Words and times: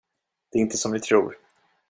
Det 0.51 0.57
är 0.57 0.61
inte 0.61 0.77
som 0.77 0.91
ni 0.91 0.99
tror. 0.99 1.37